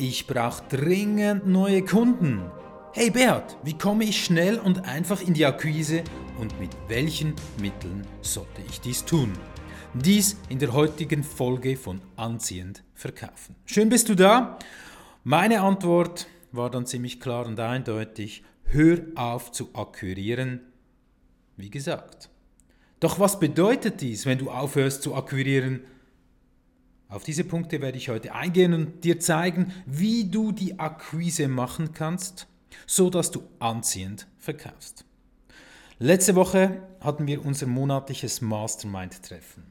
Ich 0.00 0.28
brauche 0.28 0.62
dringend 0.68 1.48
neue 1.48 1.84
Kunden. 1.84 2.52
Hey 2.92 3.10
Bert, 3.10 3.56
wie 3.64 3.76
komme 3.76 4.04
ich 4.04 4.24
schnell 4.24 4.56
und 4.56 4.84
einfach 4.84 5.20
in 5.20 5.34
die 5.34 5.44
Akquise 5.44 6.04
und 6.38 6.60
mit 6.60 6.70
welchen 6.86 7.34
Mitteln 7.60 8.06
sollte 8.22 8.62
ich 8.68 8.80
dies 8.80 9.04
tun? 9.04 9.32
Dies 9.94 10.36
in 10.50 10.60
der 10.60 10.72
heutigen 10.72 11.24
Folge 11.24 11.76
von 11.76 12.00
Anziehend 12.14 12.84
Verkaufen. 12.94 13.56
Schön 13.64 13.88
bist 13.88 14.08
du 14.08 14.14
da. 14.14 14.60
Meine 15.24 15.62
Antwort 15.62 16.28
war 16.52 16.70
dann 16.70 16.86
ziemlich 16.86 17.18
klar 17.18 17.44
und 17.44 17.58
eindeutig. 17.58 18.44
Hör 18.66 19.00
auf 19.16 19.50
zu 19.50 19.70
akquirieren. 19.74 20.60
Wie 21.56 21.70
gesagt. 21.70 22.30
Doch 23.00 23.18
was 23.18 23.40
bedeutet 23.40 24.00
dies, 24.00 24.26
wenn 24.26 24.38
du 24.38 24.48
aufhörst 24.48 25.02
zu 25.02 25.16
akquirieren? 25.16 25.80
Auf 27.10 27.24
diese 27.24 27.44
Punkte 27.44 27.80
werde 27.80 27.96
ich 27.96 28.10
heute 28.10 28.34
eingehen 28.34 28.74
und 28.74 29.02
dir 29.02 29.18
zeigen, 29.18 29.72
wie 29.86 30.24
du 30.24 30.52
die 30.52 30.78
Akquise 30.78 31.48
machen 31.48 31.94
kannst, 31.94 32.46
so 32.86 33.08
dass 33.08 33.30
du 33.30 33.42
anziehend 33.60 34.26
verkaufst. 34.36 35.06
Letzte 35.98 36.34
Woche 36.34 36.82
hatten 37.00 37.26
wir 37.26 37.44
unser 37.44 37.66
monatliches 37.66 38.42
Mastermind-Treffen. 38.42 39.64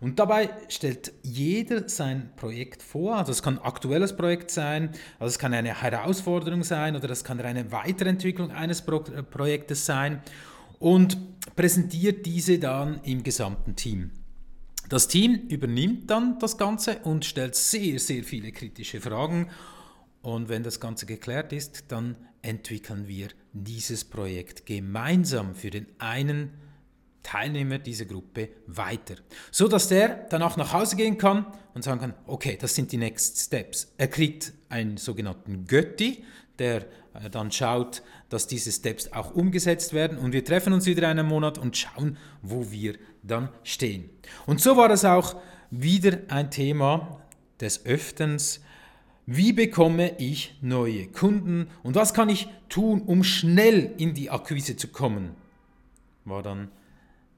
Und 0.00 0.18
dabei 0.18 0.50
stellt 0.68 1.14
jeder 1.22 1.88
sein 1.88 2.30
Projekt 2.36 2.82
vor. 2.82 3.16
Also 3.16 3.32
es 3.32 3.42
kann 3.42 3.58
ein 3.58 3.64
aktuelles 3.64 4.14
Projekt 4.14 4.50
sein, 4.50 4.90
also 5.18 5.30
es 5.30 5.38
kann 5.38 5.54
eine 5.54 5.80
Herausforderung 5.80 6.62
sein 6.62 6.94
oder 6.94 7.08
es 7.08 7.24
kann 7.24 7.40
eine 7.40 7.72
Weiterentwicklung 7.72 8.50
eines 8.50 8.82
Pro 8.82 9.00
Projektes 9.00 9.86
sein 9.86 10.20
und 10.78 11.16
präsentiert 11.56 12.26
diese 12.26 12.58
dann 12.58 13.00
im 13.02 13.22
gesamten 13.22 13.76
Team. 13.76 14.10
Das 14.88 15.08
Team 15.08 15.34
übernimmt 15.48 16.10
dann 16.10 16.38
das 16.38 16.58
Ganze 16.58 16.98
und 17.00 17.24
stellt 17.24 17.56
sehr, 17.56 17.98
sehr 17.98 18.22
viele 18.22 18.52
kritische 18.52 19.00
Fragen. 19.00 19.50
Und 20.22 20.48
wenn 20.48 20.62
das 20.62 20.80
Ganze 20.80 21.06
geklärt 21.06 21.52
ist, 21.52 21.84
dann 21.88 22.16
entwickeln 22.42 23.08
wir 23.08 23.28
dieses 23.52 24.04
Projekt 24.04 24.66
gemeinsam 24.66 25.54
für 25.54 25.70
den 25.70 25.86
einen 25.98 26.50
Teilnehmer 27.24 27.78
dieser 27.78 28.04
Gruppe 28.04 28.50
weiter, 28.68 29.16
so 29.50 29.66
dass 29.66 29.88
der 29.88 30.26
danach 30.30 30.56
nach 30.56 30.72
Hause 30.72 30.94
gehen 30.94 31.18
kann 31.18 31.46
und 31.74 31.82
sagen 31.82 32.00
kann, 32.00 32.14
okay, 32.28 32.56
das 32.60 32.76
sind 32.76 32.92
die 32.92 32.98
Next 32.98 33.38
Steps. 33.38 33.92
Er 33.98 34.06
kriegt 34.06 34.52
einen 34.68 34.96
sogenannten 34.96 35.66
Götti, 35.66 36.22
der 36.60 36.86
äh, 37.14 37.28
dann 37.30 37.50
schaut, 37.50 38.02
dass 38.28 38.46
diese 38.46 38.72
Steps 38.72 39.12
auch 39.12 39.34
umgesetzt 39.34 39.92
werden 39.92 40.18
und 40.18 40.32
wir 40.32 40.44
treffen 40.44 40.72
uns 40.72 40.86
wieder 40.86 41.08
einen 41.08 41.26
Monat 41.26 41.58
und 41.58 41.76
schauen, 41.76 42.16
wo 42.42 42.70
wir 42.70 42.96
dann 43.22 43.48
stehen. 43.62 44.10
Und 44.46 44.60
so 44.60 44.76
war 44.76 44.90
es 44.90 45.04
auch 45.04 45.36
wieder 45.70 46.18
ein 46.28 46.50
Thema 46.50 47.20
des 47.60 47.86
Öftens. 47.86 48.60
Wie 49.26 49.52
bekomme 49.52 50.16
ich 50.18 50.56
neue 50.60 51.06
Kunden 51.08 51.68
und 51.82 51.94
was 51.94 52.14
kann 52.14 52.28
ich 52.28 52.48
tun, 52.68 53.02
um 53.02 53.24
schnell 53.24 53.92
in 53.98 54.14
die 54.14 54.30
Akquise 54.30 54.76
zu 54.76 54.88
kommen? 54.88 55.30
War 56.24 56.42
dann 56.42 56.68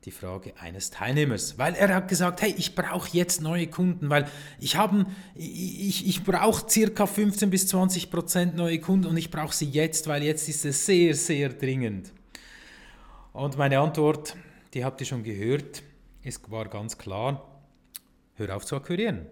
die 0.05 0.11
Frage 0.11 0.55
eines 0.61 0.91
Teilnehmers, 0.91 1.59
weil 1.59 1.75
er 1.75 1.95
hat 1.95 2.09
gesagt, 2.09 2.41
hey, 2.41 2.55
ich 2.57 2.75
brauche 2.75 3.09
jetzt 3.13 3.43
neue 3.43 3.67
Kunden, 3.67 4.09
weil 4.09 4.29
ich 4.61 4.77
habe, 4.77 5.07
ich, 5.35 6.07
ich 6.07 6.25
brauche 6.25 6.69
circa 6.69 7.07
15 7.07 7.51
bis 7.51 7.67
20 7.69 8.11
Prozent 8.11 8.57
neue 8.57 8.79
Kunden 8.79 9.09
und 9.09 9.17
ich 9.17 9.31
brauche 9.31 9.55
sie 9.55 9.69
jetzt, 9.69 10.07
weil 10.07 10.23
jetzt 10.23 10.49
ist 10.49 10.65
es 10.65 10.87
sehr, 10.87 11.15
sehr 11.15 11.49
dringend. 11.51 12.13
Und 13.33 13.59
meine 13.59 13.81
Antwort, 13.81 14.37
die 14.75 14.85
habt 14.85 15.01
ihr 15.01 15.07
schon 15.07 15.23
gehört, 15.23 15.83
es 16.23 16.41
war 16.51 16.69
ganz 16.69 16.97
klar, 16.97 17.63
hör 18.35 18.57
auf 18.57 18.65
zu 18.65 18.77
akquirieren. 18.77 19.27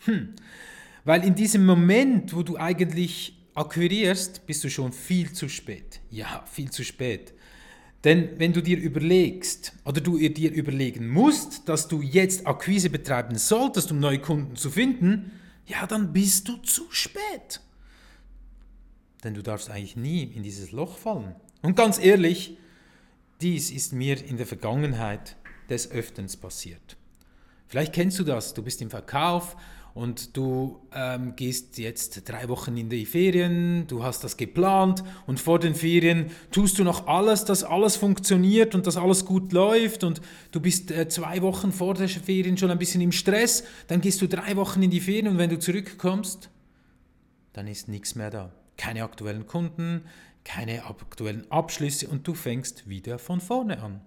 Hm. 0.00 0.34
Weil 1.04 1.24
in 1.24 1.34
diesem 1.34 1.66
Moment, 1.66 2.34
wo 2.34 2.42
du 2.42 2.56
eigentlich 2.56 3.36
akquirierst, 3.54 4.46
bist 4.46 4.64
du 4.64 4.70
schon 4.70 4.92
viel 4.92 5.32
zu 5.32 5.48
spät. 5.48 6.00
Ja, 6.10 6.44
viel 6.46 6.70
zu 6.70 6.84
spät. 6.84 7.34
Denn 8.04 8.38
wenn 8.38 8.52
du 8.52 8.62
dir 8.62 8.78
überlegst 8.78 9.74
oder 9.84 10.00
du 10.00 10.18
dir 10.18 10.52
überlegen 10.52 11.08
musst, 11.08 11.68
dass 11.68 11.86
du 11.86 12.00
jetzt 12.00 12.46
Akquise 12.46 12.88
betreiben 12.88 13.36
solltest, 13.36 13.92
um 13.92 14.00
neue 14.00 14.20
Kunden 14.20 14.56
zu 14.56 14.70
finden, 14.70 15.32
ja, 15.66 15.86
dann 15.86 16.12
bist 16.12 16.48
du 16.48 16.56
zu 16.58 16.84
spät. 16.90 17.60
Denn 19.22 19.34
du 19.34 19.42
darfst 19.42 19.70
eigentlich 19.70 19.96
nie 19.96 20.24
in 20.24 20.42
dieses 20.42 20.72
Loch 20.72 20.96
fallen. 20.96 21.34
Und 21.60 21.76
ganz 21.76 21.98
ehrlich, 21.98 22.56
dies 23.42 23.70
ist 23.70 23.92
mir 23.92 24.24
in 24.24 24.38
der 24.38 24.46
Vergangenheit 24.46 25.36
des 25.68 25.90
Öftens 25.90 26.36
passiert. 26.36 26.96
Vielleicht 27.66 27.92
kennst 27.92 28.18
du 28.18 28.24
das, 28.24 28.54
du 28.54 28.62
bist 28.62 28.80
im 28.82 28.90
Verkauf 28.90 29.56
und 29.94 30.36
du 30.36 30.80
ähm, 30.94 31.34
gehst 31.36 31.78
jetzt 31.78 32.28
drei 32.28 32.48
Wochen 32.48 32.76
in 32.76 32.88
die 32.88 33.06
Ferien, 33.06 33.86
du 33.86 34.02
hast 34.02 34.24
das 34.24 34.36
geplant 34.36 35.02
und 35.26 35.40
vor 35.40 35.58
den 35.58 35.74
Ferien 35.74 36.30
tust 36.50 36.78
du 36.78 36.84
noch 36.84 37.06
alles, 37.06 37.44
dass 37.44 37.64
alles 37.64 37.96
funktioniert 37.96 38.74
und 38.74 38.86
dass 38.86 38.96
alles 38.96 39.24
gut 39.24 39.52
läuft 39.52 40.04
und 40.04 40.20
du 40.52 40.60
bist 40.60 40.90
äh, 40.90 41.08
zwei 41.08 41.42
Wochen 41.42 41.72
vor 41.72 41.94
der 41.94 42.08
Ferien 42.08 42.56
schon 42.56 42.70
ein 42.70 42.78
bisschen 42.78 43.00
im 43.00 43.12
Stress, 43.12 43.64
dann 43.88 44.00
gehst 44.00 44.22
du 44.22 44.28
drei 44.28 44.56
Wochen 44.56 44.82
in 44.82 44.90
die 44.90 45.00
Ferien 45.00 45.28
und 45.28 45.38
wenn 45.38 45.50
du 45.50 45.58
zurückkommst, 45.58 46.50
dann 47.52 47.66
ist 47.66 47.88
nichts 47.88 48.14
mehr 48.14 48.30
da. 48.30 48.52
Keine 48.76 49.02
aktuellen 49.02 49.46
Kunden, 49.46 50.02
keine 50.44 50.86
aktuellen 50.86 51.50
Abschlüsse 51.50 52.08
und 52.08 52.26
du 52.26 52.34
fängst 52.34 52.88
wieder 52.88 53.18
von 53.18 53.40
vorne 53.40 53.82
an. 53.82 54.00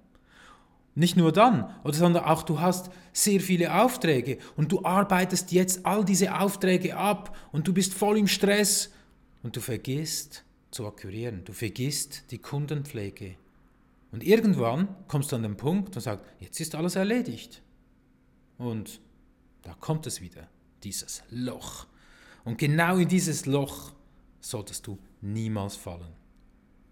Nicht 0.96 1.18
nur 1.18 1.32
dann, 1.32 1.74
oder 1.84 1.96
sondern 1.96 2.24
auch 2.26 2.44
du 2.44 2.60
hast 2.60 2.92
sehr 3.14 3.40
viele 3.40 3.74
Aufträge 3.74 4.38
und 4.56 4.72
du 4.72 4.86
arbeitest 4.86 5.52
jetzt 5.52 5.86
all 5.86 6.06
diese 6.06 6.40
Aufträge 6.40 6.96
ab 6.96 7.36
und 7.52 7.68
du 7.68 7.74
bist 7.74 7.94
voll 7.94 8.18
im 8.18 8.28
Stress 8.28 8.92
und 9.42 9.56
du 9.56 9.62
vergisst 9.62 10.46
zu 10.70 10.86
akquirieren, 10.86 11.44
du 11.46 11.54
vergisst 11.54 12.32
die 12.32 12.38
Kundenpflege. 12.38 13.36
Und 14.12 14.24
irgendwann 14.24 14.96
kommst 15.08 15.32
du 15.32 15.36
an 15.36 15.44
den 15.44 15.58
Punkt 15.58 15.96
und 15.96 16.02
sagst, 16.02 16.26
jetzt 16.40 16.60
ist 16.60 16.76
alles 16.76 16.96
erledigt. 16.96 17.64
Und 18.60 19.02
da 19.64 19.74
kommt 19.74 20.06
es 20.06 20.22
wieder, 20.22 20.48
dieses 20.84 21.24
Loch. 21.32 21.88
Und 22.44 22.60
genau 22.60 22.98
in 22.98 23.08
dieses 23.08 23.48
Loch 23.48 23.94
solltest 24.40 24.86
du 24.86 25.00
niemals 25.22 25.76
fallen. 25.76 26.14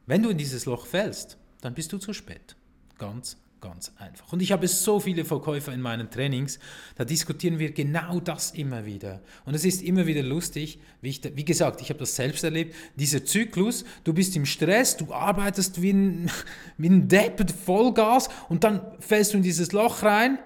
Wenn 0.07 0.23
du 0.23 0.29
in 0.29 0.37
dieses 0.37 0.65
Loch 0.65 0.87
fällst, 0.87 1.37
dann 1.61 1.75
bist 1.75 1.93
du 1.93 1.99
zu 1.99 2.13
spät. 2.13 2.55
Ganz 2.97 3.37
Ganz 3.61 3.91
einfach. 3.99 4.33
Und 4.33 4.41
ich 4.41 4.51
habe 4.51 4.67
so 4.67 4.99
viele 4.99 5.23
Verkäufer 5.23 5.71
in 5.71 5.81
meinen 5.81 6.09
Trainings, 6.09 6.57
da 6.95 7.05
diskutieren 7.05 7.59
wir 7.59 7.71
genau 7.71 8.19
das 8.19 8.51
immer 8.51 8.87
wieder. 8.87 9.21
Und 9.45 9.53
es 9.53 9.63
ist 9.65 9.83
immer 9.83 10.07
wieder 10.07 10.23
lustig, 10.23 10.79
wie, 11.01 11.09
ich, 11.09 11.21
wie 11.35 11.45
gesagt, 11.45 11.79
ich 11.79 11.89
habe 11.89 11.99
das 11.99 12.15
selbst 12.15 12.43
erlebt, 12.43 12.75
dieser 12.95 13.23
Zyklus, 13.23 13.85
du 14.03 14.13
bist 14.13 14.35
im 14.35 14.47
Stress, 14.47 14.97
du 14.97 15.13
arbeitest 15.13 15.79
wie 15.79 15.93
ein, 15.93 16.31
wie 16.79 16.89
ein 16.89 17.07
Depp, 17.07 17.51
Vollgas 17.51 18.29
und 18.49 18.63
dann 18.63 18.81
fällst 18.99 19.33
du 19.33 19.37
in 19.37 19.43
dieses 19.43 19.71
Loch 19.73 20.01
rein 20.01 20.39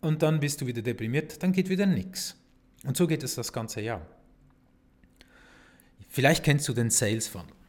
und 0.00 0.22
dann 0.22 0.38
bist 0.38 0.60
du 0.60 0.66
wieder 0.68 0.80
deprimiert, 0.80 1.42
dann 1.42 1.50
geht 1.52 1.70
wieder 1.70 1.86
nichts. 1.86 2.36
Und 2.84 2.96
so 2.96 3.08
geht 3.08 3.24
es 3.24 3.34
das 3.34 3.52
ganze 3.52 3.80
Jahr. 3.80 4.06
Vielleicht 6.08 6.44
kennst 6.44 6.68
du 6.68 6.72
den 6.72 6.90
Sales 6.90 7.26
Funnel. 7.26 7.59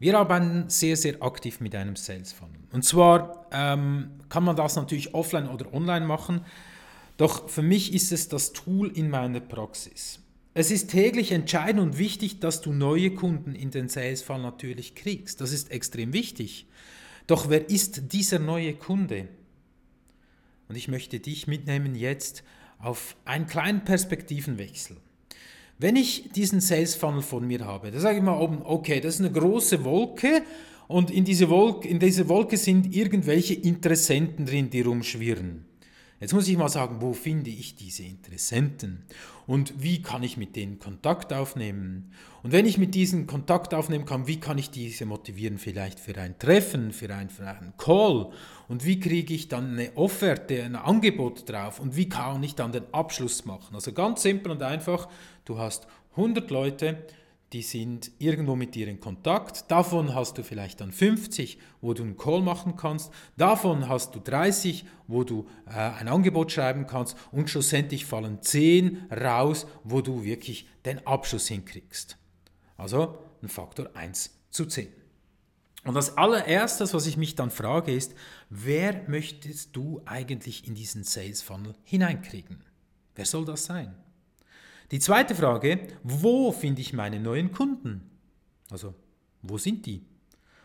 Wir 0.00 0.18
arbeiten 0.18 0.70
sehr, 0.70 0.96
sehr 0.96 1.22
aktiv 1.22 1.60
mit 1.60 1.74
einem 1.74 1.94
Sales 1.94 2.32
Funnel. 2.32 2.58
Und 2.72 2.86
zwar 2.86 3.46
ähm, 3.52 4.10
kann 4.30 4.44
man 4.44 4.56
das 4.56 4.76
natürlich 4.76 5.14
offline 5.14 5.46
oder 5.46 5.74
online 5.74 6.06
machen, 6.06 6.40
doch 7.18 7.50
für 7.50 7.60
mich 7.60 7.92
ist 7.92 8.10
es 8.10 8.28
das 8.28 8.54
Tool 8.54 8.88
in 8.88 9.10
meiner 9.10 9.40
Praxis. 9.40 10.20
Es 10.54 10.70
ist 10.70 10.90
täglich 10.90 11.32
entscheidend 11.32 11.82
und 11.82 11.98
wichtig, 11.98 12.40
dass 12.40 12.62
du 12.62 12.72
neue 12.72 13.10
Kunden 13.10 13.54
in 13.54 13.70
den 13.70 13.90
Sales 13.90 14.22
Funnel 14.22 14.44
natürlich 14.44 14.94
kriegst. 14.94 15.42
Das 15.42 15.52
ist 15.52 15.70
extrem 15.70 16.14
wichtig. 16.14 16.66
Doch 17.26 17.50
wer 17.50 17.68
ist 17.68 18.14
dieser 18.14 18.38
neue 18.38 18.72
Kunde? 18.72 19.28
Und 20.68 20.76
ich 20.76 20.88
möchte 20.88 21.20
dich 21.20 21.46
mitnehmen 21.46 21.94
jetzt 21.94 22.42
auf 22.78 23.16
einen 23.26 23.46
kleinen 23.46 23.84
Perspektivenwechsel. 23.84 24.96
Wenn 25.80 25.96
ich 25.96 26.30
diesen 26.32 26.60
Sales 26.60 26.94
Funnel 26.94 27.22
vor 27.22 27.40
mir 27.40 27.64
habe, 27.64 27.90
da 27.90 27.98
sage 27.98 28.18
ich 28.18 28.22
mal 28.22 28.38
oben, 28.38 28.60
okay, 28.64 29.00
das 29.00 29.14
ist 29.14 29.20
eine 29.20 29.32
große 29.32 29.82
Wolke 29.82 30.42
und 30.88 31.10
in, 31.10 31.24
diese 31.24 31.48
Wolke, 31.48 31.88
in 31.88 31.98
dieser 31.98 32.28
Wolke 32.28 32.58
sind 32.58 32.94
irgendwelche 32.94 33.54
Interessenten 33.54 34.44
drin, 34.44 34.68
die 34.68 34.82
rumschwirren. 34.82 35.64
Jetzt 36.20 36.34
muss 36.34 36.48
ich 36.48 36.58
mal 36.58 36.68
sagen, 36.68 37.00
wo 37.00 37.14
finde 37.14 37.48
ich 37.48 37.76
diese 37.76 38.02
Interessenten 38.02 39.06
und 39.46 39.82
wie 39.82 40.02
kann 40.02 40.22
ich 40.22 40.36
mit 40.36 40.54
denen 40.54 40.78
Kontakt 40.78 41.32
aufnehmen? 41.32 42.12
Und 42.42 42.52
wenn 42.52 42.66
ich 42.66 42.76
mit 42.76 42.94
diesen 42.94 43.26
Kontakt 43.26 43.72
aufnehmen 43.72 44.04
kann, 44.04 44.26
wie 44.26 44.38
kann 44.38 44.58
ich 44.58 44.70
diese 44.70 45.06
motivieren 45.06 45.56
vielleicht 45.56 45.98
für 45.98 46.14
ein 46.18 46.38
Treffen, 46.38 46.92
für, 46.92 47.14
ein, 47.14 47.30
für 47.30 47.46
einen 47.46 47.72
Call? 47.78 48.32
Und 48.68 48.84
wie 48.84 49.00
kriege 49.00 49.32
ich 49.32 49.48
dann 49.48 49.72
eine 49.72 49.96
Offerte, 49.96 50.62
ein 50.62 50.76
Angebot 50.76 51.48
drauf? 51.48 51.80
Und 51.80 51.96
wie 51.96 52.10
kann 52.10 52.42
ich 52.42 52.54
dann 52.54 52.72
den 52.72 52.92
Abschluss 52.92 53.46
machen? 53.46 53.74
Also 53.74 53.92
ganz 53.94 54.20
simpel 54.20 54.52
und 54.52 54.62
einfach, 54.62 55.08
du 55.46 55.58
hast 55.58 55.86
100 56.16 56.50
Leute, 56.50 56.98
die 57.52 57.62
sind 57.62 58.12
irgendwo 58.18 58.54
mit 58.54 58.76
dir 58.76 58.86
in 58.86 59.00
Kontakt. 59.00 59.70
Davon 59.70 60.14
hast 60.14 60.38
du 60.38 60.44
vielleicht 60.44 60.80
dann 60.80 60.92
50, 60.92 61.58
wo 61.80 61.94
du 61.94 62.04
einen 62.04 62.16
Call 62.16 62.42
machen 62.42 62.76
kannst. 62.76 63.12
Davon 63.36 63.88
hast 63.88 64.14
du 64.14 64.20
30, 64.20 64.84
wo 65.08 65.24
du 65.24 65.48
äh, 65.66 65.72
ein 65.72 66.06
Angebot 66.06 66.52
schreiben 66.52 66.86
kannst. 66.86 67.16
Und 67.32 67.50
schlussendlich 67.50 68.06
fallen 68.06 68.40
10 68.40 69.08
raus, 69.10 69.66
wo 69.82 70.00
du 70.00 70.22
wirklich 70.22 70.68
den 70.84 71.04
Abschluss 71.06 71.48
hinkriegst. 71.48 72.16
Also 72.76 73.18
ein 73.42 73.48
Faktor 73.48 73.90
1 73.94 74.30
zu 74.50 74.66
10. 74.66 74.88
Und 75.84 75.94
das 75.94 76.16
allererstes, 76.18 76.94
was 76.94 77.06
ich 77.06 77.16
mich 77.16 77.34
dann 77.34 77.50
frage, 77.50 77.92
ist, 77.92 78.14
wer 78.48 79.08
möchtest 79.08 79.74
du 79.74 80.02
eigentlich 80.04 80.68
in 80.68 80.74
diesen 80.74 81.04
Sales 81.04 81.42
Funnel 81.42 81.74
hineinkriegen? 81.82 82.62
Wer 83.14 83.24
soll 83.24 83.44
das 83.44 83.64
sein? 83.64 83.96
Die 84.90 84.98
zweite 84.98 85.36
Frage, 85.36 85.78
wo 86.02 86.50
finde 86.50 86.80
ich 86.80 86.92
meine 86.92 87.20
neuen 87.20 87.52
Kunden? 87.52 88.10
Also, 88.70 88.94
wo 89.42 89.56
sind 89.56 89.86
die? 89.86 90.02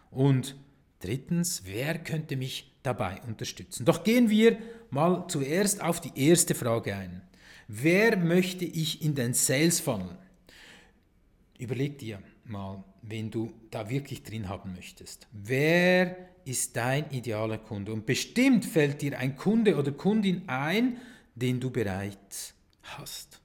Und 0.09 0.55
drittens, 0.99 1.63
wer 1.65 1.99
könnte 1.99 2.35
mich 2.35 2.73
dabei 2.81 3.21
unterstützen? 3.27 3.85
Doch 3.85 4.03
gehen 4.03 4.29
wir 4.29 4.57
mal 4.89 5.27
zuerst 5.27 5.81
auf 5.81 6.01
die 6.01 6.11
erste 6.15 6.55
Frage 6.55 6.95
ein. 6.95 7.21
Wer 7.67 8.17
möchte 8.17 8.65
ich 8.65 9.03
in 9.03 9.13
den 9.13 9.33
Sales 9.33 9.79
Funnel? 9.79 10.17
Überleg 11.59 11.99
dir 11.99 12.19
mal, 12.45 12.83
wen 13.01 13.29
du 13.29 13.53
da 13.69 13.89
wirklich 13.89 14.23
drin 14.23 14.49
haben 14.49 14.73
möchtest. 14.73 15.27
Wer 15.31 16.17
ist 16.45 16.75
dein 16.75 17.09
idealer 17.11 17.59
Kunde? 17.59 17.93
Und 17.93 18.05
bestimmt 18.05 18.65
fällt 18.65 19.01
dir 19.01 19.17
ein 19.19 19.35
Kunde 19.35 19.77
oder 19.77 19.91
Kundin 19.91 20.47
ein, 20.47 20.97
den 21.35 21.59
du 21.59 21.69
bereits 21.69 22.53
hast. 22.81 23.41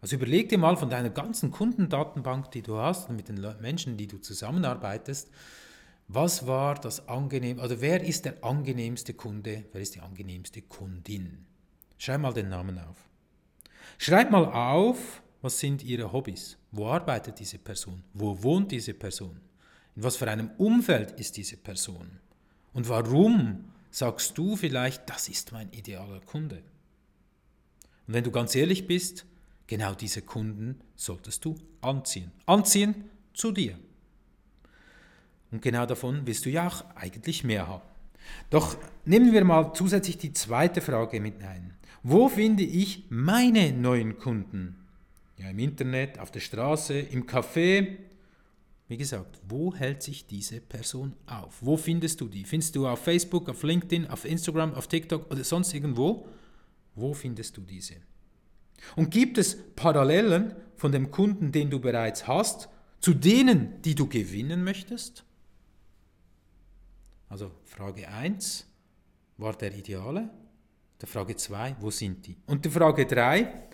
Also 0.00 0.16
überleg 0.16 0.48
dir 0.48 0.58
mal 0.58 0.76
von 0.76 0.90
deiner 0.90 1.10
ganzen 1.10 1.50
Kundendatenbank, 1.50 2.50
die 2.50 2.62
du 2.62 2.76
hast, 2.76 3.10
mit 3.10 3.28
den 3.28 3.44
Menschen, 3.60 3.96
die 3.96 4.06
du 4.06 4.18
zusammenarbeitest, 4.18 5.30
was 6.08 6.46
war 6.46 6.76
das 6.76 7.08
angenehm, 7.08 7.58
oder 7.58 7.80
wer 7.80 8.04
ist 8.04 8.24
der 8.24 8.44
angenehmste 8.44 9.14
Kunde, 9.14 9.64
wer 9.72 9.80
ist 9.80 9.96
die 9.96 10.00
angenehmste 10.00 10.62
Kundin? 10.62 11.46
Schreib 11.98 12.20
mal 12.20 12.32
den 12.32 12.48
Namen 12.48 12.78
auf. 12.78 12.96
Schreib 13.98 14.30
mal 14.30 14.44
auf, 14.44 15.22
was 15.42 15.58
sind 15.58 15.82
ihre 15.82 16.12
Hobbys? 16.12 16.58
Wo 16.70 16.86
arbeitet 16.86 17.40
diese 17.40 17.58
Person? 17.58 18.04
Wo 18.12 18.42
wohnt 18.42 18.70
diese 18.70 18.94
Person? 18.94 19.40
In 19.96 20.02
was 20.02 20.16
für 20.16 20.30
einem 20.30 20.50
Umfeld 20.58 21.12
ist 21.18 21.36
diese 21.36 21.56
Person? 21.56 22.20
Und 22.72 22.88
warum 22.88 23.64
sagst 23.90 24.36
du 24.36 24.56
vielleicht, 24.56 25.08
das 25.08 25.28
ist 25.28 25.52
mein 25.52 25.72
idealer 25.72 26.20
Kunde? 26.20 26.62
Und 28.06 28.14
wenn 28.14 28.24
du 28.24 28.30
ganz 28.30 28.54
ehrlich 28.54 28.86
bist, 28.86 29.24
Genau 29.66 29.94
diese 29.94 30.22
Kunden 30.22 30.80
solltest 30.94 31.44
du 31.44 31.56
anziehen. 31.80 32.30
Anziehen 32.46 33.04
zu 33.34 33.52
dir. 33.52 33.78
Und 35.50 35.62
genau 35.62 35.86
davon 35.86 36.26
willst 36.26 36.44
du 36.44 36.50
ja 36.50 36.68
auch 36.68 36.84
eigentlich 36.94 37.44
mehr 37.44 37.66
haben. 37.66 37.82
Doch 38.50 38.76
nehmen 39.04 39.32
wir 39.32 39.44
mal 39.44 39.72
zusätzlich 39.74 40.18
die 40.18 40.32
zweite 40.32 40.80
Frage 40.80 41.20
mit 41.20 41.42
ein. 41.42 41.74
Wo 42.02 42.28
finde 42.28 42.62
ich 42.62 43.04
meine 43.08 43.72
neuen 43.72 44.18
Kunden? 44.18 44.76
Ja, 45.38 45.50
im 45.50 45.58
Internet, 45.58 46.18
auf 46.18 46.30
der 46.30 46.40
Straße, 46.40 46.98
im 46.98 47.26
Café. 47.26 47.96
Wie 48.88 48.96
gesagt, 48.96 49.40
wo 49.48 49.74
hält 49.74 50.02
sich 50.02 50.26
diese 50.26 50.60
Person 50.60 51.14
auf? 51.26 51.58
Wo 51.60 51.76
findest 51.76 52.20
du 52.20 52.28
die? 52.28 52.44
Findest 52.44 52.76
du 52.76 52.86
auf 52.86 53.00
Facebook, 53.00 53.48
auf 53.48 53.62
LinkedIn, 53.62 54.06
auf 54.06 54.24
Instagram, 54.24 54.74
auf 54.74 54.86
TikTok 54.86 55.30
oder 55.30 55.42
sonst 55.42 55.74
irgendwo? 55.74 56.28
Wo 56.94 57.12
findest 57.12 57.56
du 57.56 57.62
diese? 57.62 57.96
Und 58.94 59.10
gibt 59.10 59.38
es 59.38 59.56
Parallelen 59.74 60.54
von 60.76 60.92
dem 60.92 61.10
Kunden, 61.10 61.52
den 61.52 61.70
du 61.70 61.80
bereits 61.80 62.26
hast, 62.26 62.68
zu 63.00 63.14
denen, 63.14 63.80
die 63.82 63.94
du 63.94 64.08
gewinnen 64.08 64.64
möchtest? 64.64 65.24
Also 67.28 67.50
Frage 67.64 68.08
1, 68.08 68.66
war 69.38 69.54
der 69.54 69.74
Ideale? 69.74 70.30
Der 71.00 71.08
Frage 71.08 71.36
2, 71.36 71.76
wo 71.80 71.90
sind 71.90 72.26
die? 72.26 72.36
Und 72.46 72.64
die 72.64 72.70
Frage 72.70 73.06
3, 73.06 73.66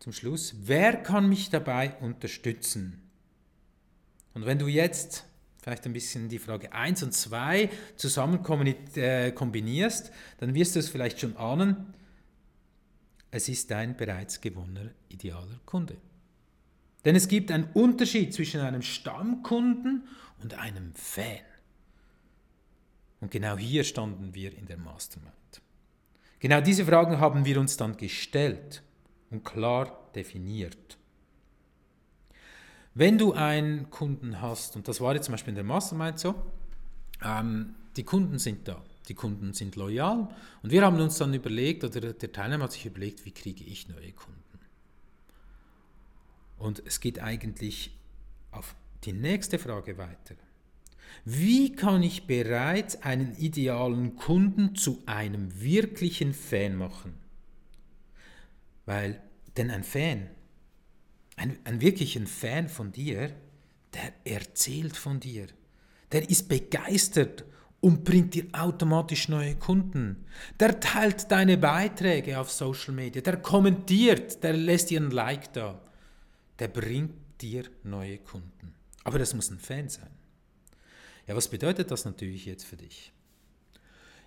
zum 0.00 0.12
Schluss, 0.12 0.54
wer 0.62 0.96
kann 1.02 1.28
mich 1.28 1.50
dabei 1.50 1.94
unterstützen? 2.00 3.10
Und 4.34 4.46
wenn 4.46 4.58
du 4.58 4.66
jetzt 4.66 5.24
vielleicht 5.62 5.84
ein 5.86 5.92
bisschen 5.92 6.28
die 6.28 6.38
Frage 6.38 6.72
1 6.72 7.02
und 7.02 7.12
2 7.12 7.70
zusammen 7.96 8.40
äh, 8.96 9.32
kombinierst, 9.32 10.10
dann 10.38 10.54
wirst 10.54 10.74
du 10.74 10.78
es 10.78 10.88
vielleicht 10.88 11.20
schon 11.20 11.36
ahnen, 11.36 11.94
es 13.30 13.48
ist 13.48 13.70
dein 13.70 13.96
bereits 13.96 14.40
gewonnener 14.40 14.90
idealer 15.08 15.60
Kunde. 15.64 15.96
Denn 17.04 17.16
es 17.16 17.28
gibt 17.28 17.50
einen 17.50 17.68
Unterschied 17.72 18.34
zwischen 18.34 18.60
einem 18.60 18.82
Stammkunden 18.82 20.06
und 20.42 20.54
einem 20.54 20.92
Fan. 20.94 21.40
Und 23.20 23.30
genau 23.30 23.56
hier 23.56 23.84
standen 23.84 24.34
wir 24.34 24.56
in 24.56 24.66
der 24.66 24.78
Mastermind. 24.78 25.34
Genau 26.40 26.60
diese 26.60 26.86
Fragen 26.86 27.20
haben 27.20 27.44
wir 27.44 27.60
uns 27.60 27.76
dann 27.76 27.96
gestellt 27.96 28.82
und 29.30 29.44
klar 29.44 30.10
definiert. 30.14 30.98
Wenn 32.94 33.18
du 33.18 33.32
einen 33.32 33.90
Kunden 33.90 34.40
hast, 34.40 34.74
und 34.74 34.88
das 34.88 35.00
war 35.00 35.14
jetzt 35.14 35.26
zum 35.26 35.32
Beispiel 35.32 35.50
in 35.50 35.56
der 35.56 35.64
Mastermind 35.64 36.18
so, 36.18 36.34
ähm, 37.22 37.74
die 37.96 38.04
Kunden 38.04 38.38
sind 38.38 38.66
da 38.66 38.82
die 39.10 39.14
Kunden 39.14 39.52
sind 39.52 39.76
loyal. 39.76 40.28
Und 40.62 40.70
wir 40.70 40.82
haben 40.82 40.98
uns 41.00 41.18
dann 41.18 41.34
überlegt, 41.34 41.82
oder 41.82 42.12
der 42.12 42.32
Teilnehmer 42.32 42.64
hat 42.64 42.72
sich 42.72 42.86
überlegt, 42.86 43.26
wie 43.26 43.32
kriege 43.32 43.64
ich 43.64 43.88
neue 43.88 44.12
Kunden. 44.12 44.40
Und 46.58 46.82
es 46.86 47.00
geht 47.00 47.18
eigentlich 47.18 47.98
auf 48.52 48.76
die 49.04 49.12
nächste 49.12 49.58
Frage 49.58 49.98
weiter. 49.98 50.36
Wie 51.24 51.72
kann 51.72 52.04
ich 52.04 52.28
bereits 52.28 53.02
einen 53.02 53.36
idealen 53.36 54.14
Kunden 54.14 54.76
zu 54.76 55.02
einem 55.06 55.60
wirklichen 55.60 56.32
Fan 56.32 56.76
machen? 56.76 57.14
Weil, 58.86 59.20
denn 59.56 59.70
ein 59.70 59.82
Fan, 59.82 60.28
ein, 61.36 61.58
ein 61.64 61.80
wirklichen 61.80 62.28
Fan 62.28 62.68
von 62.68 62.92
dir, 62.92 63.34
der 63.92 64.12
erzählt 64.24 64.96
von 64.96 65.18
dir, 65.18 65.48
der 66.12 66.30
ist 66.30 66.48
begeistert 66.48 67.44
und 67.80 68.04
bringt 68.04 68.34
dir 68.34 68.46
automatisch 68.52 69.28
neue 69.28 69.56
Kunden. 69.56 70.24
Der 70.58 70.80
teilt 70.80 71.30
deine 71.30 71.56
Beiträge 71.56 72.38
auf 72.38 72.50
Social 72.50 72.94
Media, 72.94 73.22
der 73.22 73.38
kommentiert, 73.38 74.42
der 74.42 74.52
lässt 74.52 74.90
dir 74.90 75.00
ein 75.00 75.10
Like 75.10 75.52
da. 75.52 75.80
Der 76.58 76.68
bringt 76.68 77.14
dir 77.40 77.64
neue 77.84 78.18
Kunden. 78.18 78.74
Aber 79.04 79.18
das 79.18 79.34
muss 79.34 79.50
ein 79.50 79.58
Fan 79.58 79.88
sein. 79.88 80.10
Ja, 81.26 81.34
was 81.34 81.48
bedeutet 81.48 81.90
das 81.90 82.04
natürlich 82.04 82.44
jetzt 82.44 82.64
für 82.64 82.76
dich? 82.76 83.12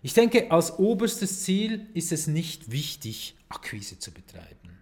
Ich 0.02 0.14
denke, 0.14 0.52
als 0.52 0.80
oberstes 0.80 1.44
Ziel 1.44 1.88
ist 1.94 2.12
es 2.12 2.28
nicht 2.28 2.72
wichtig, 2.72 3.36
Akquise 3.50 4.00
zu 4.00 4.12
betreiben. 4.12 4.80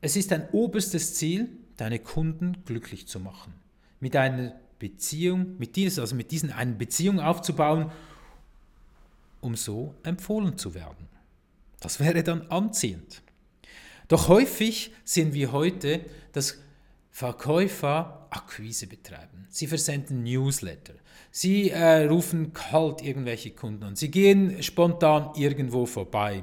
Es 0.00 0.16
ist 0.16 0.32
ein 0.32 0.48
oberstes 0.50 1.14
Ziel, 1.14 1.48
deine 1.76 1.98
Kunden 1.98 2.64
glücklich 2.66 3.08
zu 3.08 3.18
machen. 3.18 3.54
Mit 4.00 4.14
einer 4.14 4.54
Beziehung, 4.84 5.56
mit 5.58 5.76
diesen, 5.76 6.00
also 6.00 6.14
mit 6.14 6.30
diesen 6.30 6.52
eine 6.52 6.74
Beziehung 6.74 7.18
aufzubauen, 7.18 7.90
um 9.40 9.56
so 9.56 9.94
empfohlen 10.02 10.58
zu 10.58 10.74
werden. 10.74 11.08
Das 11.80 12.00
wäre 12.00 12.22
dann 12.22 12.42
anziehend. 12.50 13.22
Doch 14.08 14.28
häufig 14.28 14.92
sehen 15.04 15.32
wir 15.32 15.52
heute, 15.52 16.04
dass 16.32 16.58
Verkäufer 17.10 18.26
Akquise 18.28 18.86
betreiben. 18.86 19.46
Sie 19.48 19.66
versenden 19.66 20.22
Newsletter. 20.22 20.94
Sie 21.30 21.70
äh, 21.70 22.04
rufen 22.04 22.52
kalt 22.52 23.00
irgendwelche 23.00 23.52
Kunden 23.52 23.84
an. 23.84 23.96
Sie 23.96 24.10
gehen 24.10 24.62
spontan 24.62 25.30
irgendwo 25.34 25.86
vorbei. 25.86 26.42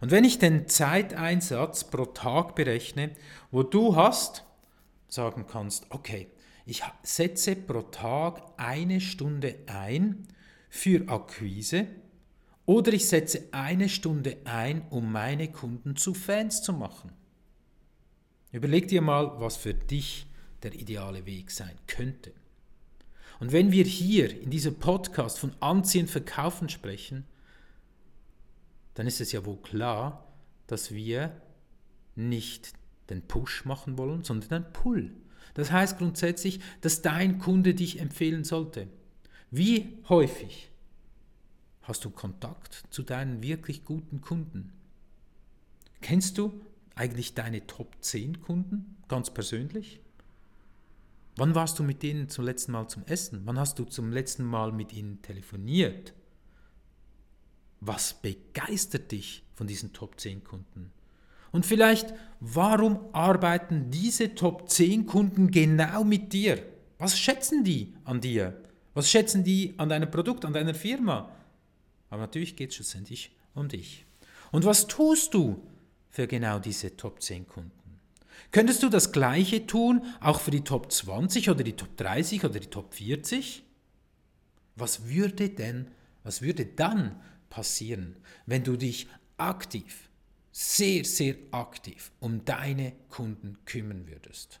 Und 0.00 0.10
wenn 0.10 0.24
ich 0.24 0.40
den 0.40 0.66
Zeiteinsatz 0.66 1.84
pro 1.84 2.06
Tag 2.06 2.56
berechne, 2.56 3.10
wo 3.52 3.62
du 3.62 3.94
hast, 3.94 4.44
sagen 5.08 5.46
kannst, 5.46 5.86
okay, 5.90 6.28
ich 6.68 6.82
setze 7.02 7.56
pro 7.56 7.80
Tag 7.80 8.42
eine 8.58 9.00
Stunde 9.00 9.56
ein 9.68 10.28
für 10.68 11.08
Akquise 11.08 11.86
oder 12.66 12.92
ich 12.92 13.08
setze 13.08 13.48
eine 13.52 13.88
Stunde 13.88 14.36
ein, 14.44 14.82
um 14.90 15.10
meine 15.10 15.50
Kunden 15.50 15.96
zu 15.96 16.12
Fans 16.12 16.60
zu 16.62 16.74
machen. 16.74 17.10
Überleg 18.52 18.86
dir 18.86 19.00
mal, 19.00 19.40
was 19.40 19.56
für 19.56 19.72
dich 19.72 20.26
der 20.62 20.74
ideale 20.74 21.24
Weg 21.24 21.52
sein 21.52 21.74
könnte. 21.86 22.32
Und 23.40 23.52
wenn 23.52 23.72
wir 23.72 23.84
hier 23.84 24.38
in 24.38 24.50
diesem 24.50 24.74
Podcast 24.74 25.38
von 25.38 25.54
Anziehen, 25.60 26.06
Verkaufen 26.06 26.68
sprechen, 26.68 27.24
dann 28.92 29.06
ist 29.06 29.22
es 29.22 29.32
ja 29.32 29.46
wohl 29.46 29.62
klar, 29.62 30.30
dass 30.66 30.92
wir 30.92 31.40
nicht 32.14 32.74
den 33.08 33.22
Push 33.22 33.64
machen 33.64 33.96
wollen, 33.96 34.22
sondern 34.22 34.64
den 34.64 34.72
Pull. 34.74 35.16
Das 35.54 35.72
heißt 35.72 35.98
grundsätzlich, 35.98 36.60
dass 36.80 37.02
dein 37.02 37.38
Kunde 37.38 37.74
dich 37.74 38.00
empfehlen 38.00 38.44
sollte. 38.44 38.88
Wie 39.50 39.98
häufig 40.08 40.70
hast 41.82 42.04
du 42.04 42.10
Kontakt 42.10 42.84
zu 42.90 43.02
deinen 43.02 43.42
wirklich 43.42 43.84
guten 43.84 44.20
Kunden? 44.20 44.72
Kennst 46.00 46.38
du 46.38 46.60
eigentlich 46.94 47.34
deine 47.34 47.66
Top 47.66 47.96
10 48.00 48.40
Kunden, 48.40 48.96
ganz 49.08 49.32
persönlich? 49.32 50.00
Wann 51.36 51.54
warst 51.54 51.78
du 51.78 51.84
mit 51.84 52.02
denen 52.02 52.28
zum 52.28 52.44
letzten 52.44 52.72
Mal 52.72 52.88
zum 52.88 53.04
Essen? 53.06 53.42
Wann 53.44 53.58
hast 53.58 53.78
du 53.78 53.84
zum 53.84 54.12
letzten 54.12 54.44
Mal 54.44 54.72
mit 54.72 54.92
ihnen 54.92 55.22
telefoniert? 55.22 56.12
Was 57.80 58.20
begeistert 58.20 59.12
dich 59.12 59.44
von 59.54 59.68
diesen 59.68 59.92
Top 59.92 60.18
10 60.18 60.42
Kunden? 60.42 60.92
Und 61.52 61.64
vielleicht, 61.64 62.12
warum 62.40 62.98
arbeiten 63.12 63.90
diese 63.90 64.34
Top 64.34 64.68
10 64.68 65.06
Kunden 65.06 65.50
genau 65.50 66.04
mit 66.04 66.32
dir? 66.32 66.62
Was 66.98 67.18
schätzen 67.18 67.64
die 67.64 67.94
an 68.04 68.20
dir? 68.20 68.60
Was 68.94 69.10
schätzen 69.10 69.44
die 69.44 69.74
an 69.76 69.88
deinem 69.88 70.10
Produkt, 70.10 70.44
an 70.44 70.52
deiner 70.52 70.74
Firma? 70.74 71.30
Aber 72.10 72.22
natürlich 72.22 72.56
geht 72.56 72.70
es 72.70 72.76
schlussendlich 72.76 73.30
um 73.54 73.68
dich. 73.68 74.04
Und 74.50 74.64
was 74.64 74.86
tust 74.86 75.34
du 75.34 75.62
für 76.10 76.26
genau 76.26 76.58
diese 76.58 76.96
Top 76.96 77.22
10 77.22 77.46
Kunden? 77.46 77.72
Könntest 78.50 78.82
du 78.82 78.88
das 78.88 79.12
Gleiche 79.12 79.66
tun, 79.66 80.02
auch 80.20 80.40
für 80.40 80.50
die 80.50 80.64
Top 80.64 80.90
20 80.90 81.50
oder 81.50 81.62
die 81.62 81.74
Top 81.74 81.96
30 81.96 82.44
oder 82.44 82.58
die 82.58 82.68
Top 82.68 82.94
40? 82.94 83.62
Was 84.76 85.08
würde 85.08 85.50
denn, 85.50 85.88
was 86.22 86.40
würde 86.40 86.64
dann 86.64 87.20
passieren, 87.50 88.16
wenn 88.46 88.64
du 88.64 88.76
dich 88.76 89.08
aktiv, 89.36 90.07
sehr, 90.58 91.04
sehr 91.04 91.36
aktiv 91.52 92.10
um 92.18 92.44
deine 92.44 92.92
Kunden 93.10 93.58
kümmern 93.64 94.08
würdest? 94.08 94.58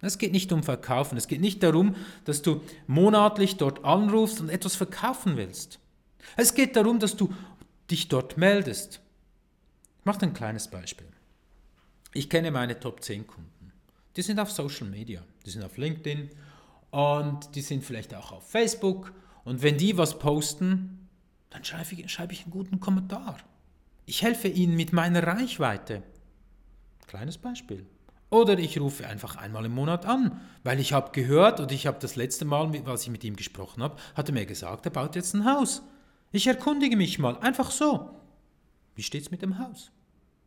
Es 0.00 0.16
geht 0.16 0.32
nicht 0.32 0.50
um 0.50 0.62
Verkaufen, 0.62 1.18
es 1.18 1.28
geht 1.28 1.42
nicht 1.42 1.62
darum, 1.62 1.94
dass 2.24 2.40
du 2.40 2.62
monatlich 2.86 3.58
dort 3.58 3.84
anrufst 3.84 4.40
und 4.40 4.48
etwas 4.48 4.76
verkaufen 4.76 5.36
willst. 5.36 5.78
Es 6.38 6.54
geht 6.54 6.74
darum, 6.74 6.98
dass 7.00 7.16
du 7.16 7.34
dich 7.90 8.08
dort 8.08 8.38
meldest. 8.38 9.02
Ich 9.98 10.06
mache 10.06 10.22
ein 10.22 10.32
kleines 10.32 10.68
Beispiel. 10.68 11.08
Ich 12.14 12.30
kenne 12.30 12.50
meine 12.50 12.80
Top 12.80 13.02
10 13.02 13.26
Kunden. 13.26 13.72
Die 14.16 14.22
sind 14.22 14.40
auf 14.40 14.50
Social 14.50 14.88
Media, 14.88 15.22
die 15.44 15.50
sind 15.50 15.62
auf 15.62 15.76
LinkedIn 15.76 16.30
und 16.92 17.54
die 17.54 17.60
sind 17.60 17.84
vielleicht 17.84 18.14
auch 18.14 18.32
auf 18.32 18.48
Facebook. 18.48 19.12
Und 19.44 19.60
wenn 19.60 19.76
die 19.76 19.98
was 19.98 20.18
posten, 20.18 21.10
dann 21.50 21.62
schreibe 21.62 21.92
ich, 21.92 22.10
schreibe 22.10 22.32
ich 22.32 22.44
einen 22.44 22.52
guten 22.52 22.80
Kommentar. 22.80 23.36
Ich 24.10 24.22
helfe 24.22 24.48
ihnen 24.48 24.74
mit 24.74 24.92
meiner 24.92 25.24
Reichweite. 25.24 26.02
Kleines 27.06 27.38
Beispiel. 27.38 27.86
Oder 28.28 28.58
ich 28.58 28.80
rufe 28.80 29.06
einfach 29.06 29.36
einmal 29.36 29.64
im 29.66 29.72
Monat 29.72 30.04
an, 30.04 30.40
weil 30.64 30.80
ich 30.80 30.92
habe 30.92 31.12
gehört 31.12 31.60
und 31.60 31.70
ich 31.70 31.86
habe 31.86 31.98
das 32.00 32.16
letzte 32.16 32.44
Mal, 32.44 32.84
was 32.86 33.04
ich 33.04 33.10
mit 33.10 33.22
ihm 33.22 33.36
gesprochen 33.36 33.84
habe, 33.84 33.94
hat 34.16 34.28
er 34.28 34.34
mir 34.34 34.46
gesagt, 34.46 34.84
er 34.84 34.90
baut 34.90 35.14
jetzt 35.14 35.32
ein 35.34 35.44
Haus. 35.44 35.82
Ich 36.32 36.48
erkundige 36.48 36.96
mich 36.96 37.20
mal, 37.20 37.38
einfach 37.38 37.70
so. 37.70 38.10
Wie 38.96 39.04
steht's 39.04 39.30
mit 39.30 39.42
dem 39.42 39.60
Haus? 39.60 39.92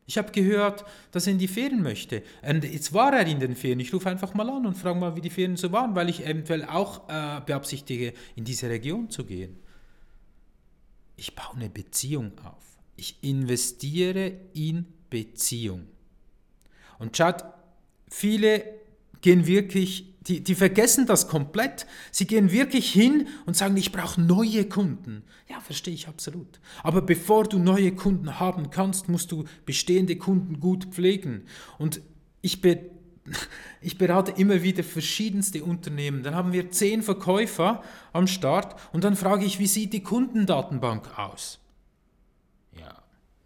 Ich 0.07 0.17
habe 0.17 0.33
gehört, 0.33 0.83
dass 1.11 1.27
er 1.27 1.31
in 1.31 1.39
die 1.39 1.47
Ferien 1.47 1.83
möchte. 1.83 2.21
Und 2.41 2.65
jetzt 2.65 2.93
war 2.93 3.13
er 3.13 3.25
in 3.25 3.39
den 3.39 3.55
Ferien. 3.55 3.79
Ich 3.79 3.93
rufe 3.93 4.09
einfach 4.09 4.33
mal 4.33 4.49
an 4.49 4.65
und 4.65 4.75
frage 4.75 4.99
mal, 4.99 5.15
wie 5.15 5.21
die 5.21 5.29
Ferien 5.29 5.55
so 5.55 5.71
waren, 5.71 5.95
weil 5.95 6.09
ich 6.09 6.25
eventuell 6.25 6.65
auch 6.65 7.07
äh, 7.07 7.39
beabsichtige, 7.45 8.11
in 8.35 8.43
diese 8.43 8.69
Region 8.69 9.09
zu 9.09 9.23
gehen. 9.23 9.57
Ich 11.15 11.33
baue 11.33 11.55
eine 11.55 11.69
Beziehung 11.69 12.33
auf. 12.43 12.72
Ich 12.95 13.17
investiere 13.21 14.33
in 14.53 14.85
Beziehung. 15.09 15.87
Und 16.99 17.17
schaut, 17.17 17.43
viele 18.09 18.63
gehen 19.21 19.47
wirklich 19.47 20.13
die, 20.27 20.41
die 20.41 20.55
vergessen 20.55 21.05
das 21.05 21.27
komplett. 21.27 21.85
Sie 22.11 22.25
gehen 22.25 22.51
wirklich 22.51 22.91
hin 22.91 23.27
und 23.45 23.57
sagen, 23.57 23.75
ich 23.77 23.91
brauche 23.91 24.21
neue 24.21 24.65
Kunden. 24.65 25.23
Ja, 25.49 25.59
verstehe 25.59 25.93
ich 25.93 26.07
absolut. 26.07 26.59
Aber 26.81 27.01
bevor 27.01 27.43
du 27.43 27.59
neue 27.59 27.93
Kunden 27.93 28.39
haben 28.39 28.69
kannst, 28.69 29.09
musst 29.09 29.31
du 29.31 29.45
bestehende 29.65 30.15
Kunden 30.15 30.59
gut 30.59 30.85
pflegen. 30.85 31.43
Und 31.77 32.01
ich, 32.41 32.61
be 32.61 32.89
ich 33.81 33.97
berate 33.97 34.33
immer 34.39 34.63
wieder 34.63 34.83
verschiedenste 34.83 35.63
Unternehmen. 35.63 36.23
Dann 36.23 36.35
haben 36.35 36.53
wir 36.53 36.71
zehn 36.71 37.01
Verkäufer 37.01 37.83
am 38.11 38.27
Start 38.27 38.79
und 38.93 39.03
dann 39.03 39.15
frage 39.15 39.45
ich, 39.45 39.59
wie 39.59 39.67
sieht 39.67 39.93
die 39.93 40.03
Kundendatenbank 40.03 41.17
aus? 41.17 41.59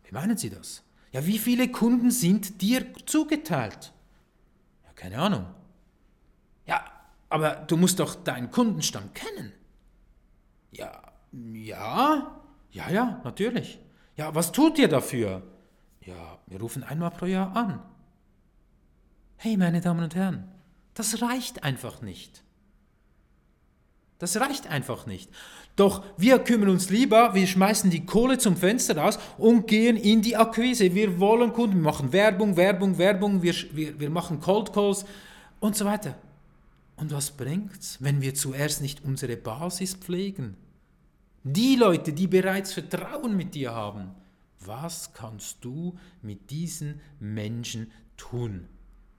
Wie 0.08 0.14
meinen 0.14 0.38
Sie 0.38 0.50
das? 0.50 0.84
Ja, 1.12 1.26
wie 1.26 1.38
viele 1.38 1.70
Kunden 1.70 2.12
sind 2.12 2.62
dir 2.62 2.86
zugeteilt? 3.06 3.94
Ja, 4.86 4.94
keine 4.94 5.20
Ahnung. 5.20 5.46
Ja, 6.66 6.86
aber 7.30 7.56
du 7.56 7.76
musst 7.76 8.00
doch 8.00 8.16
deinen 8.16 8.50
Kundenstamm 8.50 9.14
kennen. 9.14 9.52
Ja, 10.72 11.02
ja, 11.32 12.40
ja, 12.72 12.90
ja, 12.90 13.22
natürlich. 13.24 13.80
Ja, 14.16 14.34
was 14.34 14.52
tut 14.52 14.80
ihr 14.80 14.88
dafür? 14.88 15.44
Ja, 16.02 16.40
wir 16.48 16.60
rufen 16.60 16.84
einmal 16.84 17.12
pro 17.12 17.26
Jahr 17.26 17.56
an. 17.56 17.82
Hey, 19.36 19.58
meine 19.58 19.82
Damen 19.82 20.04
und 20.04 20.16
Herren, 20.16 20.50
das 20.94 21.22
reicht 21.22 21.64
einfach 21.64 22.02
nicht. 22.02 22.44
Das 24.20 24.40
reicht 24.40 24.68
einfach 24.68 25.06
nicht. 25.06 25.30
Doch 25.78 26.04
wir 26.18 26.40
kümmern 26.40 26.70
uns 26.70 26.90
lieber, 26.90 27.36
wir 27.36 27.46
schmeißen 27.46 27.92
die 27.92 28.04
Kohle 28.04 28.40
zum 28.40 28.58
Fenster 28.58 28.98
raus 28.98 29.20
und 29.38 29.68
gehen 29.68 29.96
in 29.96 30.24
die 30.24 30.36
Akquise. 30.36 30.96
Wir 30.96 31.20
wollen 31.20 31.54
Kunden, 31.54 31.78
wir 31.78 31.84
machen 31.84 32.12
Werbung, 32.12 32.58
Werbung, 32.58 32.98
Werbung, 32.98 33.44
wir, 33.44 33.54
wir, 33.74 34.00
wir 34.00 34.10
machen 34.10 34.42
Cold 34.42 34.74
Calls 34.74 35.06
und 35.60 35.76
so 35.76 35.86
weiter. 35.86 36.18
Und 36.96 37.12
was 37.12 37.30
bringt's, 37.30 37.98
wenn 38.02 38.22
wir 38.22 38.34
zuerst 38.34 38.82
nicht 38.82 39.04
unsere 39.04 39.38
Basis 39.38 39.94
pflegen? 39.94 40.58
Die 41.44 41.76
Leute, 41.76 42.12
die 42.12 42.26
bereits 42.26 42.74
Vertrauen 42.74 43.38
mit 43.38 43.54
dir 43.54 43.72
haben, 43.76 44.16
was 44.66 45.14
kannst 45.14 45.64
du 45.64 45.96
mit 46.24 46.50
diesen 46.50 47.02
Menschen 47.20 47.92
tun, 48.18 48.68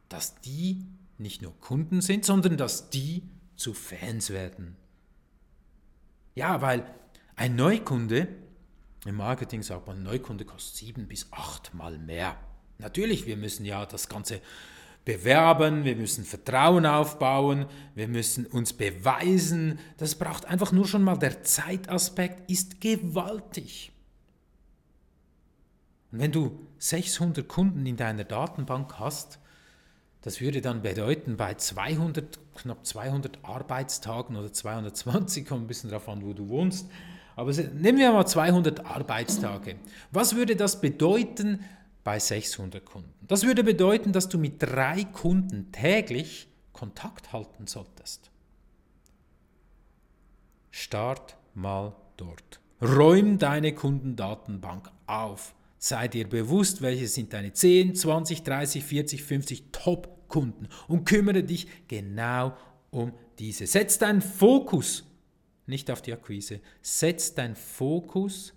dass 0.09 0.41
die 0.41 0.85
nicht 1.19 1.41
nur 1.41 1.57
Kunden 1.61 2.01
sind, 2.01 2.25
sondern 2.25 2.57
dass 2.57 2.91
die 2.91 3.23
zu 3.55 3.75
Fans 3.75 4.31
werden? 4.31 4.77
Ja, 6.39 6.63
weil 6.63 6.87
ein 7.35 7.57
Neukunde, 7.57 8.29
im 9.05 9.17
Marketing 9.17 9.65
sagt 9.65 9.89
man, 9.89 10.05
Neukunde 10.05 10.45
kostet 10.45 10.77
sieben 10.77 11.09
bis 11.09 11.27
achtmal 11.33 11.99
mehr. 11.99 12.37
Natürlich, 12.79 13.27
wir 13.27 13.37
müssen 13.37 13.65
ja 13.65 13.85
das 13.85 14.09
Ganze 14.09 14.41
bewerben, 15.05 15.83
wir 15.83 15.97
müssen 15.97 16.25
Vertrauen 16.25 16.87
aufbauen, 16.87 17.67
wir 17.97 18.07
müssen 18.07 18.47
uns 18.47 18.73
beweisen. 18.73 19.81
Das 19.97 20.15
braucht 20.15 20.47
einfach 20.47 20.71
nur 20.71 20.87
schon 20.87 21.03
mal 21.03 21.17
der 21.17 21.43
Zeitaspekt 21.43 22.49
ist 22.49 22.81
gewaltig. 22.81 23.91
Und 26.13 26.21
wenn 26.21 26.31
du 26.31 26.69
600 26.79 27.49
Kunden 27.49 27.85
in 27.85 27.97
deiner 27.97 28.23
Datenbank 28.23 29.01
hast, 29.01 29.41
das 30.29 30.43
würde 30.43 30.61
dann 30.61 30.83
bedeuten, 30.83 31.39
bei 31.39 31.55
200, 31.55 32.39
knapp 32.55 32.85
200 32.85 33.39
Arbeitstagen 33.43 34.37
oder 34.37 34.53
220, 34.53 35.47
kommt 35.47 35.65
ein 35.65 35.67
bisschen 35.67 35.89
darauf 35.89 36.07
an, 36.07 36.23
wo 36.23 36.35
du 36.35 36.51
wohnst, 36.51 36.87
aber 37.35 37.51
nehmen 37.53 37.97
wir 37.97 38.13
mal 38.13 38.27
200 38.27 38.85
Arbeitstage. 38.85 39.77
Was 40.11 40.37
würde 40.37 40.55
das 40.55 40.83
bedeuten, 40.83 41.65
bei 42.05 42.19
600 42.19 42.85
Kunden. 42.85 43.27
Das 43.27 43.45
würde 43.45 43.65
bedeuten, 43.65 44.13
dass 44.13 44.29
du 44.29 44.37
mit 44.37 44.63
drei 44.63 45.05
Kunden 45.05 45.73
täglich 45.73 46.49
Kontakt 46.75 47.33
halten 47.33 47.67
solltest. 47.67 48.31
Start 50.71 51.39
mal 51.55 51.97
dort. 52.19 52.61
Räum 52.83 53.39
deine 53.39 53.75
Kundendatenbank 53.75 54.91
auf. 55.07 55.55
Sei 55.79 56.09
dir 56.09 56.29
bewusst, 56.29 56.83
welche 56.83 57.07
sind 57.07 57.33
deine 57.33 57.53
10, 57.53 57.95
20, 57.95 58.43
30, 58.43 58.85
40, 58.85 59.23
50 59.23 59.65
Top-Kunden 60.29 60.69
und 60.87 61.05
kümmere 61.05 61.43
dich 61.43 61.67
genau 61.89 62.57
um 62.91 63.13
diese. 63.39 63.67
Setz 63.67 63.99
deinen 63.99 64.21
Fokus 64.21 65.05
nicht 65.67 65.91
auf 65.91 66.03
die 66.03 66.13
Akquise, 66.13 66.61
setz 66.81 67.35
deinen 67.35 67.57
Fokus 67.57 68.55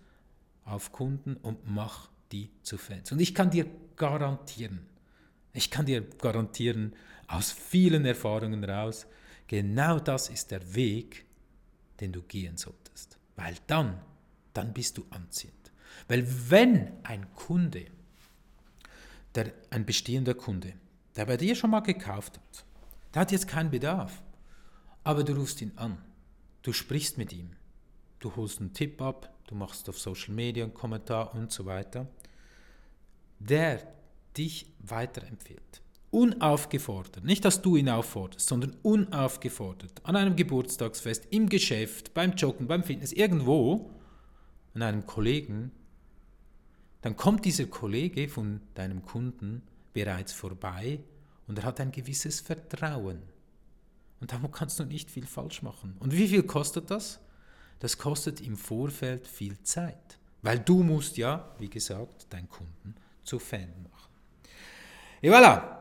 auf 0.64 0.92
Kunden 0.92 1.36
und 1.38 1.70
mach 1.70 2.10
die 2.32 2.50
zu 2.62 2.78
Fans. 2.78 3.12
Und 3.12 3.20
ich 3.20 3.36
kann 3.36 3.50
dir 3.50 3.66
garantieren, 3.96 4.86
ich 5.54 5.70
kann 5.70 5.86
dir 5.86 6.02
garantieren, 6.02 6.94
aus 7.28 7.52
vielen 7.52 8.06
Erfahrungen 8.06 8.64
raus, 8.64 9.08
genau 9.48 10.00
das 10.00 10.30
ist 10.30 10.52
der 10.52 10.74
Weg, 10.76 11.26
den 12.00 12.12
du 12.12 12.22
gehen 12.22 12.58
solltest. 12.58 13.18
Weil 13.36 13.56
dann, 13.68 14.00
dann 14.54 14.74
bist 14.74 14.98
du 14.98 15.06
anziehend. 15.10 15.72
Weil 16.08 16.26
wenn 16.50 16.92
ein 17.04 17.34
Kunde, 17.36 17.86
der, 19.36 19.54
ein 19.70 19.86
bestehender 19.86 20.34
Kunde, 20.34 20.74
der 21.16 21.26
bei 21.26 21.38
dir 21.38 21.56
schon 21.56 21.72
mal 21.72 21.82
gekauft. 21.82 22.38
Hat, 22.38 22.66
der 23.14 23.22
hat 23.22 23.32
jetzt 23.32 23.48
keinen 23.48 23.72
Bedarf, 23.72 24.22
aber 25.04 25.24
du 25.24 25.34
rufst 25.34 25.62
ihn 25.62 25.74
an, 25.76 25.98
du 26.62 26.74
sprichst 26.74 27.18
mit 27.18 27.34
ihm, 27.34 27.52
du 28.20 28.36
holst 28.36 28.60
einen 28.60 28.74
Tipp 28.74 29.02
ab, 29.02 29.34
du 29.48 29.56
machst 29.56 29.90
auf 29.90 30.00
Social 30.00 30.34
Media 30.34 30.64
einen 30.64 30.74
Kommentar 30.74 31.34
und 31.36 31.52
so 31.52 31.66
weiter, 31.66 32.08
der 33.40 33.82
dich 34.38 34.68
weiterempfiehlt. 34.80 35.82
Unaufgefordert, 36.12 37.24
nicht 37.24 37.46
dass 37.46 37.62
du 37.62 37.78
ihn 37.78 37.90
aufforderst, 37.90 38.48
sondern 38.48 38.76
unaufgefordert, 38.82 40.02
an 40.04 40.18
einem 40.18 40.36
Geburtstagsfest, 40.36 41.28
im 41.32 41.48
Geschäft, 41.48 42.14
beim 42.14 42.34
Joggen, 42.34 42.68
beim 42.68 42.84
Fitness, 42.84 43.14
irgendwo, 43.14 43.90
an 44.74 44.82
einem 44.82 45.06
Kollegen, 45.06 45.72
dann 47.02 47.16
kommt 47.16 47.46
dieser 47.46 47.66
Kollege 47.66 48.28
von 48.30 48.62
deinem 48.76 49.04
Kunden 49.04 49.64
bereits 49.94 50.34
vorbei 50.34 51.00
und 51.48 51.58
er 51.60 51.66
hat 51.66 51.80
ein 51.80 51.92
gewisses 51.92 52.40
Vertrauen. 52.40 53.22
Und 54.20 54.32
damit 54.32 54.52
kannst 54.52 54.80
du 54.80 54.86
nicht 54.86 55.10
viel 55.10 55.26
falsch 55.26 55.64
machen. 55.64 55.96
Und 56.00 56.16
wie 56.16 56.28
viel 56.28 56.44
kostet 56.44 56.92
das? 56.92 57.20
Das 57.80 57.98
kostet 57.98 58.40
im 58.42 58.56
Vorfeld 58.56 59.28
viel 59.28 59.60
Zeit. 59.64 60.20
Weil 60.44 60.60
du 60.60 60.84
musst 60.84 61.18
ja, 61.18 61.54
wie 61.58 61.70
gesagt, 61.70 62.32
deinen 62.32 62.48
Kunden 62.48 62.96
zu 63.24 63.40
Fan 63.40 63.70
machen. 63.92 64.12
Et 65.22 65.32
voilà, 65.32 65.80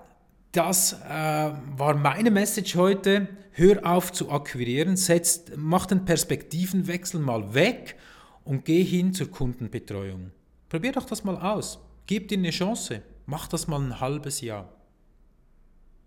das 0.53 0.93
äh, 0.93 1.53
war 1.77 1.95
meine 1.95 2.31
Message 2.31 2.75
heute. 2.77 3.29
Hör 3.53 3.85
auf 3.85 4.13
zu 4.13 4.31
akquirieren, 4.31 4.97
setz, 4.97 5.45
mach 5.57 5.87
den 5.87 6.05
Perspektivenwechsel 6.05 7.21
mal 7.21 7.53
weg 7.53 7.97
und 8.45 8.65
geh 8.65 8.83
hin 8.83 9.13
zur 9.13 9.31
Kundenbetreuung. 9.31 10.31
Probier 10.69 10.93
doch 10.93 11.05
das 11.05 11.25
mal 11.25 11.37
aus. 11.37 11.79
Gib 12.07 12.29
dir 12.29 12.39
eine 12.39 12.51
Chance. 12.51 13.03
Mach 13.31 13.47
das 13.47 13.69
mal 13.69 13.81
ein 13.81 14.01
halbes 14.01 14.41
Jahr. 14.41 14.69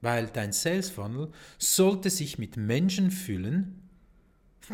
Weil 0.01 0.27
dein 0.27 0.51
Sales 0.51 0.89
Funnel 0.89 1.31
sollte 1.57 2.09
sich 2.09 2.37
mit 2.37 2.57
Menschen 2.57 3.11
füllen, 3.11 3.81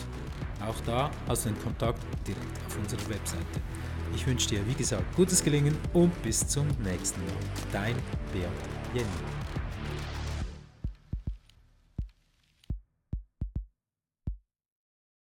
Auch 0.66 0.80
da 0.86 1.10
hast 1.28 1.44
du 1.44 1.50
den 1.50 1.62
Kontakt 1.62 2.00
direkt 2.26 2.66
auf 2.66 2.78
unserer 2.78 3.10
Webseite. 3.10 3.60
Ich 4.14 4.26
wünsche 4.26 4.48
dir, 4.48 4.66
wie 4.66 4.74
gesagt, 4.74 5.04
gutes 5.16 5.42
Gelingen 5.42 5.76
und 5.92 6.22
bis 6.22 6.46
zum 6.46 6.66
nächsten 6.84 7.20
Mal. 7.24 7.34
Dein 7.72 7.94
Beat 8.32 8.48
Jenny. 8.94 9.31